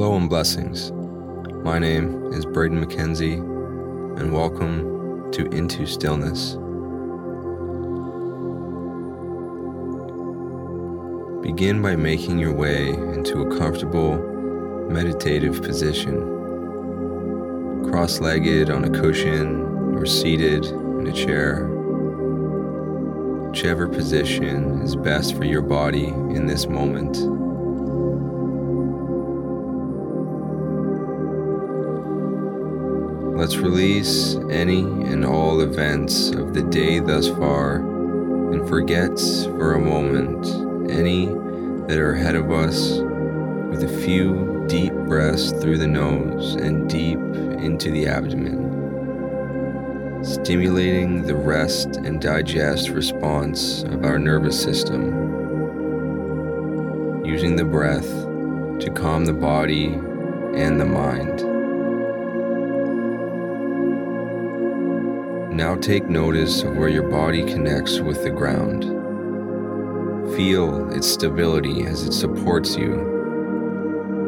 Hello 0.00 0.16
and 0.16 0.30
blessings. 0.30 0.92
My 1.62 1.78
name 1.78 2.32
is 2.32 2.46
Braden 2.46 2.82
McKenzie, 2.82 3.36
and 4.18 4.32
welcome 4.32 5.30
to 5.32 5.44
Into 5.50 5.84
Stillness. 5.84 6.52
Begin 11.42 11.82
by 11.82 11.96
making 11.96 12.38
your 12.38 12.54
way 12.54 12.88
into 12.88 13.42
a 13.42 13.58
comfortable, 13.58 14.16
meditative 14.88 15.60
position. 15.60 16.22
Cross 17.90 18.20
legged 18.20 18.70
on 18.70 18.84
a 18.84 19.00
cushion 19.02 19.60
or 19.98 20.06
seated 20.06 20.64
in 20.64 21.08
a 21.08 21.12
chair. 21.12 21.66
Whichever 23.50 23.86
position 23.86 24.80
is 24.80 24.96
best 24.96 25.36
for 25.36 25.44
your 25.44 25.60
body 25.60 26.06
in 26.06 26.46
this 26.46 26.66
moment. 26.66 27.39
Let's 33.40 33.56
release 33.56 34.36
any 34.50 34.80
and 34.80 35.24
all 35.24 35.62
events 35.62 36.28
of 36.28 36.52
the 36.52 36.60
day 36.62 36.98
thus 36.98 37.26
far 37.26 37.76
and 37.76 38.68
forget 38.68 39.18
for 39.18 39.72
a 39.72 39.80
moment 39.80 40.46
any 40.90 41.24
that 41.86 41.96
are 41.96 42.12
ahead 42.12 42.34
of 42.34 42.50
us 42.50 42.98
with 43.70 43.82
a 43.82 44.00
few 44.04 44.66
deep 44.68 44.92
breaths 44.92 45.52
through 45.52 45.78
the 45.78 45.86
nose 45.86 46.54
and 46.56 46.86
deep 46.86 47.16
into 47.16 47.90
the 47.90 48.06
abdomen, 48.08 48.52
stimulating 50.22 51.22
the 51.26 51.34
rest 51.34 51.96
and 51.96 52.20
digest 52.20 52.90
response 52.90 53.84
of 53.84 54.04
our 54.04 54.18
nervous 54.18 54.62
system, 54.62 55.14
using 57.24 57.56
the 57.56 57.64
breath 57.64 58.10
to 58.80 58.92
calm 58.94 59.24
the 59.24 59.32
body 59.32 59.94
and 60.54 60.78
the 60.78 60.84
mind. 60.84 61.49
Now 65.60 65.76
take 65.76 66.08
notice 66.08 66.62
of 66.62 66.74
where 66.78 66.88
your 66.88 67.10
body 67.10 67.44
connects 67.44 68.00
with 68.00 68.22
the 68.22 68.30
ground. 68.30 68.84
Feel 70.34 70.90
its 70.90 71.06
stability 71.06 71.84
as 71.84 72.02
it 72.06 72.12
supports 72.12 72.76
you. 72.76 72.94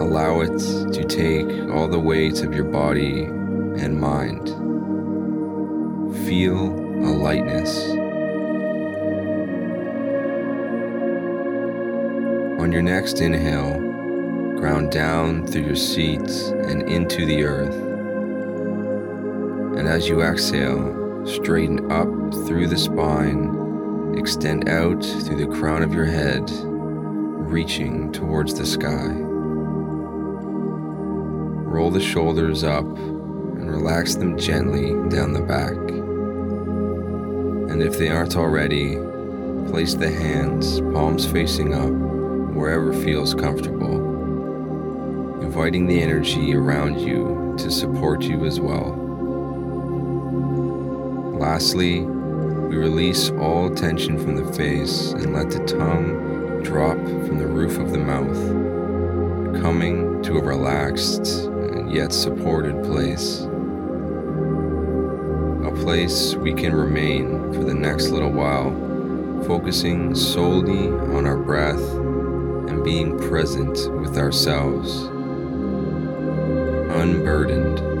Allow 0.00 0.42
it 0.42 0.58
to 0.92 1.02
take 1.02 1.48
all 1.70 1.88
the 1.88 1.98
weight 1.98 2.42
of 2.42 2.54
your 2.54 2.66
body 2.66 3.22
and 3.22 3.98
mind. 3.98 4.50
Feel 6.26 6.74
a 6.74 7.10
lightness. 7.16 7.88
On 12.60 12.70
your 12.70 12.82
next 12.82 13.22
inhale, 13.22 13.80
ground 14.58 14.92
down 14.92 15.46
through 15.46 15.64
your 15.64 15.74
seats 15.74 16.48
and 16.48 16.82
into 16.82 17.24
the 17.24 17.44
earth. 17.44 17.74
And 19.78 19.88
as 19.88 20.06
you 20.06 20.20
exhale, 20.20 21.03
straighten 21.24 21.90
up 21.90 22.08
through 22.46 22.68
the 22.68 22.76
spine, 22.76 24.14
extend 24.18 24.68
out 24.68 25.02
through 25.02 25.36
the 25.36 25.56
crown 25.56 25.82
of 25.82 25.94
your 25.94 26.04
head, 26.04 26.50
reaching 26.50 28.12
towards 28.12 28.54
the 28.54 28.66
sky. 28.66 29.08
Roll 31.66 31.90
the 31.90 32.00
shoulders 32.00 32.62
up 32.62 32.84
and 32.84 33.70
relax 33.70 34.14
them 34.14 34.38
gently 34.38 34.90
down 35.08 35.32
the 35.32 35.40
back. 35.40 35.72
And 37.70 37.82
if 37.82 37.98
they 37.98 38.08
aren't 38.08 38.36
already, 38.36 38.96
place 39.70 39.94
the 39.94 40.10
hands, 40.10 40.80
palms 40.80 41.26
facing 41.26 41.74
up, 41.74 41.90
wherever 42.54 42.92
feels 42.92 43.34
comfortable, 43.34 43.96
inviting 45.42 45.86
the 45.86 46.00
energy 46.00 46.54
around 46.54 47.00
you 47.00 47.54
to 47.58 47.70
support 47.70 48.22
you 48.22 48.44
as 48.44 48.60
well. 48.60 49.03
Lastly, 51.44 52.00
we 52.00 52.76
release 52.78 53.28
all 53.32 53.68
tension 53.68 54.18
from 54.18 54.34
the 54.34 54.50
face 54.54 55.12
and 55.12 55.34
let 55.34 55.50
the 55.50 55.62
tongue 55.66 56.62
drop 56.62 56.96
from 56.96 57.36
the 57.38 57.46
roof 57.46 57.76
of 57.76 57.92
the 57.92 57.98
mouth, 57.98 59.60
coming 59.60 60.22
to 60.22 60.38
a 60.38 60.42
relaxed 60.42 61.44
and 61.44 61.92
yet 61.92 62.14
supported 62.14 62.82
place. 62.82 63.42
A 65.66 65.84
place 65.84 66.34
we 66.34 66.54
can 66.54 66.74
remain 66.74 67.52
for 67.52 67.62
the 67.62 67.74
next 67.74 68.08
little 68.08 68.32
while, 68.32 68.70
focusing 69.46 70.14
solely 70.14 70.88
on 71.14 71.26
our 71.26 71.36
breath 71.36 71.92
and 72.70 72.82
being 72.82 73.18
present 73.18 73.92
with 74.00 74.16
ourselves, 74.16 75.02
unburdened. 76.90 77.93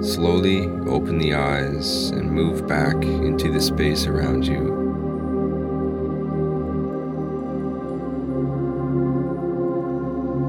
Slowly 0.00 0.66
open 0.86 1.18
the 1.18 1.34
eyes 1.34 2.10
and 2.10 2.30
move 2.30 2.66
back 2.66 2.94
into 3.04 3.52
the 3.52 3.60
space 3.60 4.06
around 4.06 4.46
you. 4.46 4.80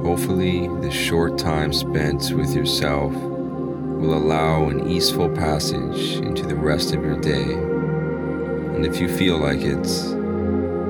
Hopefully, 0.06 0.68
the 0.81 0.92
short 0.92 1.38
time 1.38 1.74
spent 1.74 2.31
with 2.33 2.56
yourself 2.56 3.13
will 3.13 4.13
allow 4.13 4.69
an 4.69 4.89
easeful 4.89 5.30
passage 5.30 6.15
into 6.18 6.45
the 6.45 6.56
rest 6.56 6.94
of 6.94 7.03
your 7.03 7.19
day. 7.19 7.53
And 7.53 8.86
if 8.86 9.00
you 9.00 9.07
feel 9.07 9.38
like 9.38 9.62
it, 9.62 9.83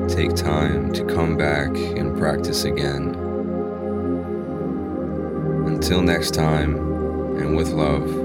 take 0.08 0.36
time 0.36 0.94
to 0.94 1.04
come 1.04 1.36
back 1.36 1.70
and 1.76 2.18
practice 2.18 2.64
again. 2.64 3.16
Until 5.66 6.02
next 6.02 6.34
time, 6.34 6.78
and 7.38 7.56
with 7.56 7.70
love, 7.70 8.21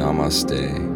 Namaste. 0.00 0.89